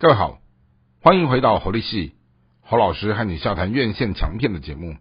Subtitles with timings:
[0.00, 0.38] 各位好，
[1.02, 2.14] 欢迎回到侯立系
[2.62, 4.96] 侯老师和你笑谈院线强片的节目。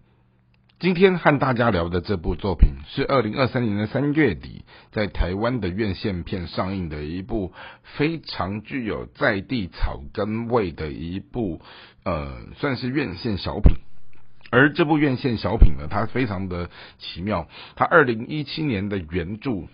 [0.78, 7.54] 今天和大家聊的这部作品是二零二三年的三月底在台湾的院线片上映的一部
[7.96, 11.61] 非常具有在地草根味的一部
[12.04, 13.77] 呃，算是院线小品。
[14.52, 17.47] 而这部院线小品呢，它非常的奇妙，
[17.77, 19.70] 它二零一七年的原著。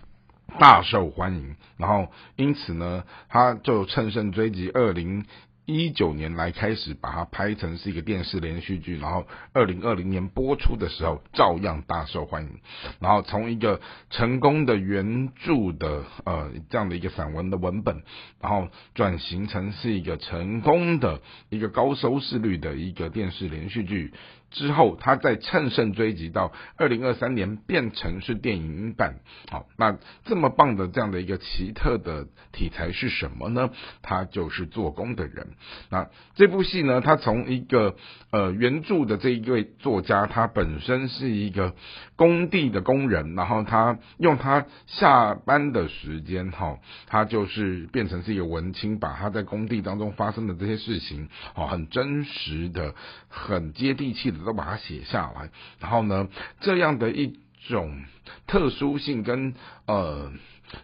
[0.58, 5.26] 大受欢迎，然后因此呢，他就乘胜追击，二零
[5.66, 12.60] 一九年来开始把它拍成是一个电视连续剧，然后二零二零年播出的时候照样大受欢迎，
[13.00, 18.02] 然后从一个成功的原著的呃这样的一个散文的文本，
[18.40, 21.20] 然后转型成是一个成功的
[21.50, 24.14] 一个高收视率的一个电视连续剧。
[24.56, 29.16] 之后，他再乘胜追击到二零二三年变成是电影版。
[29.50, 33.68] 好，那这么棒的这样的一个奇特的题材是什么呢？
[34.00, 35.48] 他就是做工的人。
[35.90, 37.96] 那这部戏呢，他从一个
[38.30, 41.74] 呃原著的这一位作家，他本身是一个
[42.16, 52.94] 工地的工人，然后他用他下班的时间，哈，他就是变成是一个文青，把他在工地当中发生的这些事情，哦，很真实的、
[53.28, 54.45] 很接地气的。
[54.46, 56.28] 都把它写下来，然后呢，
[56.60, 58.02] 这样的一种
[58.46, 59.54] 特殊性跟
[59.86, 60.32] 呃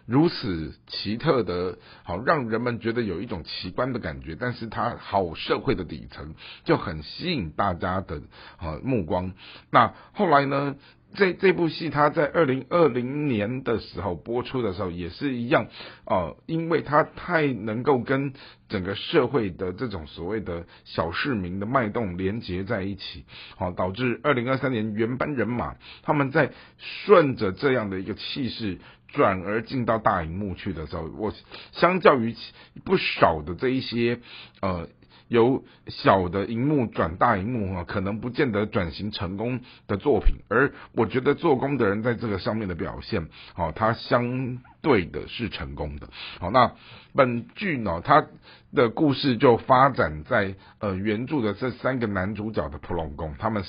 [0.05, 8.21] 如此奇特的，好让人们觉得有一种奇观的感觉，但是它好社会的底层就很吸引大家的
[8.59, 9.33] 呃目光。
[9.71, 10.75] 那后来呢？
[11.15, 15.67] 这这部戏，它在二零二零年的时候播出的时候，也是一样
[16.05, 18.33] 哦，因为它太能够跟
[18.67, 23.25] 整个社会的这种所谓的小市民的脉动连接在一起，
[23.55, 31.33] 好，导致二零二三年原班人马他们在顺着这样的一个气势，转而进到大荧幕去的时候，我
[31.73, 32.35] 相较于
[32.83, 34.19] 不少的这一些
[34.61, 34.87] 呃。
[35.33, 46.07] 由小的荧幕转大荧幕啊，可能不见得转型成功的作品，而我觉得做工的人在这个上面的表现，好，他相对的是成功的。
[46.39, 46.73] 好，那
[47.15, 48.27] 本剧呢，它
[48.75, 53.63] 的故事就发展在呃原著的这三个男主角的普隆宫，他们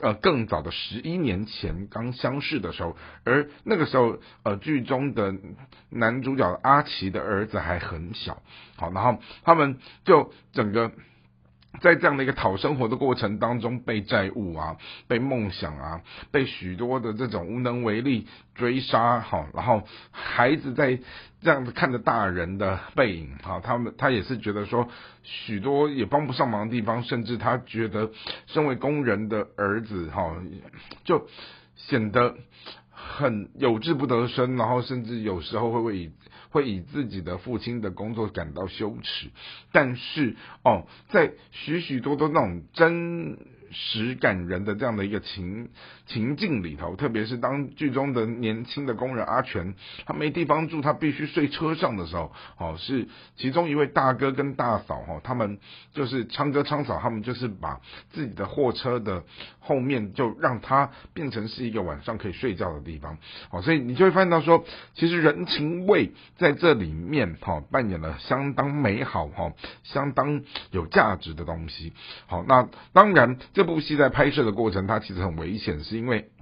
[0.00, 5.34] 呃更早的十一年前刚相识的时候，而那个时候呃剧中的
[5.90, 8.40] 男主角阿奇的儿子还很小，
[8.76, 10.92] 好，然后他们就整个。
[11.80, 14.76] 在这样的一个讨生活的过程当中，被债务啊，
[15.08, 20.98] 被梦想啊，被许多的这种无能为力追杀，哈，然后孩子在
[21.40, 24.88] 这样子看着大人的背影，哈，他们他也是觉得说
[25.22, 28.10] 许多也帮不上忙的地方，甚至他觉得
[28.46, 30.36] 身为工人的儿子，哈，
[31.04, 31.26] 就
[31.74, 32.36] 显得
[33.16, 36.12] 很有志不得伸，然后甚至有时候会为以。
[36.50, 39.30] 会以自己的父亲的工作感到羞耻，
[39.72, 43.38] 但是哦，在许许多多那种真。
[43.72, 45.70] 实感人的这样的一个情
[46.06, 49.74] 情境里头，特别是当剧中的年轻的工人阿全，
[50.04, 55.58] 他没地方住，他必须睡车上的时候，哦，是其中一位大哥跟大嫂哈，他们
[55.94, 57.80] 就是昌哥昌嫂，他们就是把
[58.10, 59.24] 自己的货车的
[59.58, 63.16] 后面就让它变成是一个晚上可以睡觉的地方，
[63.50, 71.94] 哦，所以你就会发现到说，其实人情味在这里面哈扮演了相当美好哈，相当有价值的东西，
[72.26, 73.61] 好，那当然这。
[73.62, 76.32] 这部戏在拍摄的过程，它其实很危险，是因为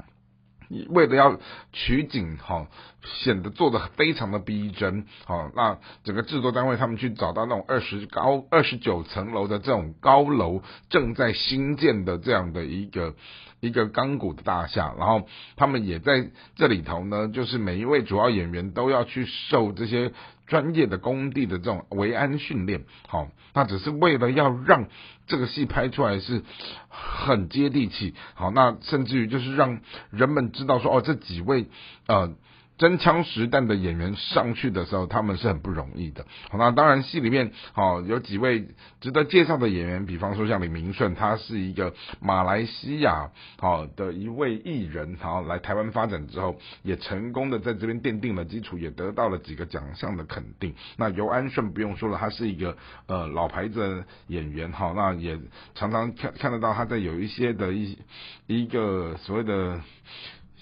[0.89, 1.39] 为了要
[1.71, 2.67] 取景，哈，
[3.05, 13.15] 显得做的非常的逼真，好，那整个制作单位他们去找到那种二十高二十九层楼的这种高楼正在新建的这样的一个
[13.61, 20.11] 一个钢骨的大厦，然后他们也在这里头呢，就是每一位主要演员都要去受这些。
[20.51, 24.89] 专业的工地的这种维安训练，好，那只是为了要让
[25.27, 26.43] 这个戏拍出来是
[26.91, 31.69] 很接地气，好，那甚至于就是让人们知道说，哦，这几位
[32.07, 32.35] 呃。
[32.81, 36.25] 真枪实弹的演员上去的时候，他们是很不容易的。
[36.49, 38.69] 好，那当然戏里面好有几位
[39.03, 50.75] 值得介绍的演员，比方说像李明顺，他是一个马来西亚好的一位艺人，好来台湾发展之后，也成功的在这边奠定了基础，也得到了几个奖项的肯定。
[50.97, 52.75] 那尤安顺不用说了，他是一个
[53.09, 55.39] 呃老牌子演员，好，那也
[55.75, 57.99] 常常看看得到他在有一些的一
[58.47, 59.79] 一个所谓的。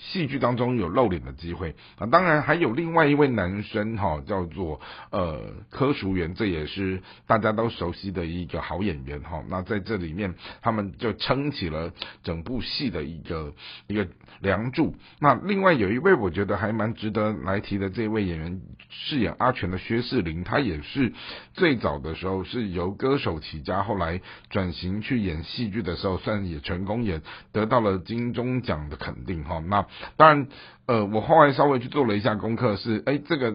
[0.01, 4.81] 戏剧当中有露脸的机会啊，当然还有另外一位男生哈，叫做
[5.11, 9.43] 呃柯淑媛，这也是大家都熟悉的一个好演员哈。
[9.49, 11.93] 那在这里面，他们就撑起了
[12.23, 13.53] 整部戏的一个
[13.89, 14.07] 一个
[14.41, 14.95] 梁柱。
[15.19, 21.13] 那另外有一位我觉得还蛮值得来提的，这位演员饰演阿全的薛仕凌，他也是
[21.55, 27.21] 最早的时候是由歌手起家，后来转型去演戏剧的时候，算也成功，也
[27.53, 29.59] 得到了金钟奖的肯定哈。
[29.67, 30.49] 那当然，
[30.87, 33.55] 呃，我后来稍微去做了一下功课，是，哎，这个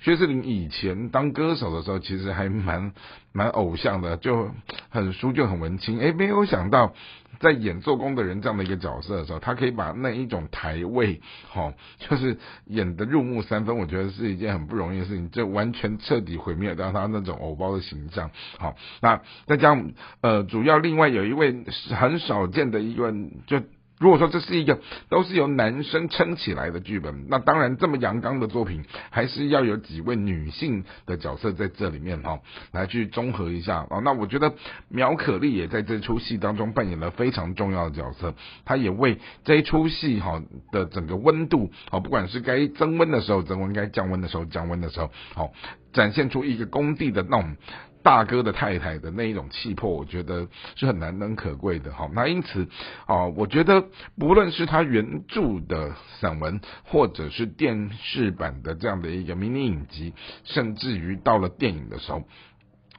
[0.00, 2.92] 薛仕凌以前当歌手的时候，其实还蛮
[3.32, 4.50] 蛮偶像的，就
[4.90, 6.94] 很书就很文青，哎，没有想到
[7.40, 11.20] 在演做工的人这样的一个角色的时候，他可以把那一种台位，
[11.50, 12.36] 哈，就是
[12.66, 19.90] 演的入木三分，我觉得是一件很不容易的事情，就完全彻底毁灭掉他那种偶包的形象，好，那再加上，
[20.20, 23.12] 呃，主要另外有一位很少见的一个
[23.46, 23.60] 就。
[23.98, 24.78] 如果说这是一个
[25.08, 32.40] 都是由男生撑起来的剧本，那当然这么阳刚的作品，还是要有几位女性的角色在这里面哈，
[32.72, 34.00] 来去综合一下啊。
[34.04, 34.54] 那我觉得
[34.88, 38.34] 苗可丽也在这出戏当中扮演了非常重要的角色，
[38.64, 45.50] 她也为这一出戏哈的整个温度啊，不管是该增温的时候增温，该降温的时候降温的时候，好
[45.92, 47.56] 展现出一个工地的那种。
[48.08, 52.08] 大哥的太太的那一种气魄，我觉得是很难能可贵的哈。
[52.14, 52.66] 那因此
[53.04, 53.84] 啊，我觉得
[54.18, 60.14] 不论是他原著的散文，或者是电视版的这样的一个迷你影集，
[60.44, 62.22] 甚至于到了电影的时候，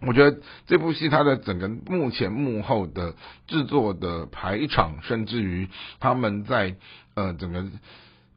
[0.05, 3.15] 我觉得这部戏它的整个幕前幕后的
[3.47, 5.69] 制作的排场，甚至于
[5.99, 6.75] 他们在
[7.15, 7.65] 呃整个。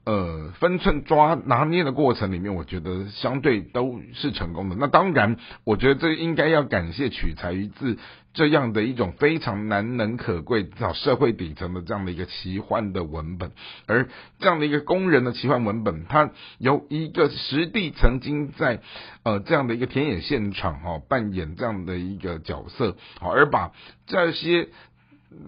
[0.04, 4.75] 呃，分寸抓拿捏的过程里面，我觉得相对都是成功的。
[4.76, 7.99] 那当然，我觉得这应该要感谢取材于自
[8.34, 13.52] 这样的一种非常难能可贵、找社会底层的这样的一个奇幻的文本。
[13.87, 14.08] 而
[14.40, 18.81] 这样的一个工人的奇幻文本，它由一个实地曾经在
[19.22, 23.70] 呃这样的一个田野现场哈扮演这样的一个角色，好而把
[24.06, 24.69] 这些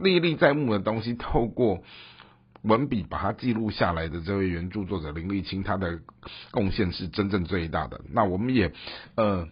[0.01, 1.83] 历历在目的东西透过。
[2.65, 6.01] 文笔把它记录下来的这位原著作者林立清，他的
[6.51, 8.01] 贡献是真正最大的。
[8.11, 8.73] 那我们也
[9.15, 9.49] 呃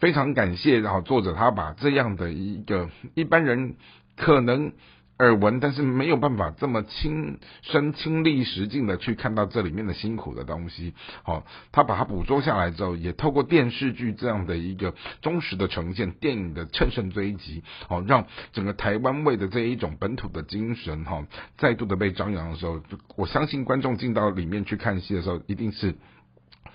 [0.00, 3.76] 非常感谢，然后作者他把这样的一个一般人
[4.16, 4.72] 可能。
[5.18, 10.92] 耳闻，但是没有办法这么亲身亲历实境的去看到这里面的辛苦的东西。
[11.22, 21.26] 好，他把它捕捉下来之后，也透过电视剧这样的一个忠实的呈现，电影的乘胜追击，好，让整个台湾味的这一种本土的精神，哈，
[21.56, 22.82] 再度的被张扬的时候，
[23.16, 25.94] 我相信观众进到里面去看戏的时候，一定是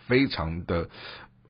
[0.07, 0.89] 非常的。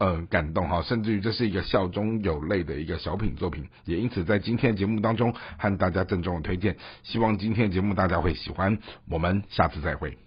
[0.01, 10.17] 呃，感动哈，甚至于这是一个笑中有泪的一个小品作品，也因此在今天的节目当中和大家郑重的推荐，希望今天的节目大家会喜欢，我们下次再会。